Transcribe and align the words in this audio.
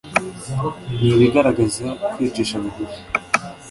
nibigaragaza 1.03 1.87
kwicisha 2.13 2.55
bugufi 2.63 3.01